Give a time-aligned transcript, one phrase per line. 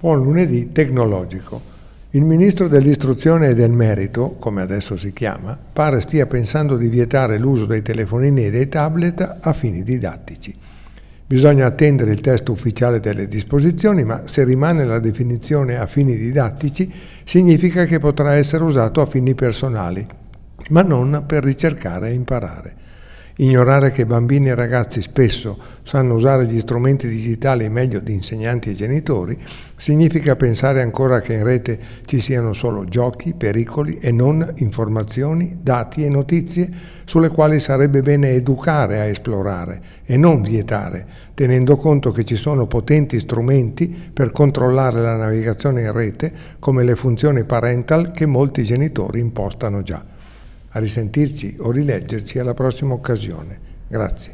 [0.00, 1.60] Buon lunedì tecnologico.
[2.12, 7.36] Il ministro dell'istruzione e del merito, come adesso si chiama, pare stia pensando di vietare
[7.36, 10.56] l'uso dei telefonini e dei tablet a fini didattici.
[11.26, 16.90] Bisogna attendere il testo ufficiale delle disposizioni, ma se rimane la definizione a fini didattici,
[17.24, 20.06] significa che potrà essere usato a fini personali,
[20.70, 22.74] ma non per ricercare e imparare.
[23.40, 28.74] Ignorare che bambini e ragazzi spesso sanno usare gli strumenti digitali meglio di insegnanti e
[28.74, 29.38] genitori
[29.76, 36.04] significa pensare ancora che in rete ci siano solo giochi, pericoli e non informazioni, dati
[36.04, 36.68] e notizie
[37.06, 42.66] sulle quali sarebbe bene educare a esplorare e non vietare, tenendo conto che ci sono
[42.66, 49.18] potenti strumenti per controllare la navigazione in rete come le funzioni parental che molti genitori
[49.18, 50.18] impostano già.
[50.72, 53.58] A risentirci o rileggerci alla prossima occasione.
[53.88, 54.28] Grazie.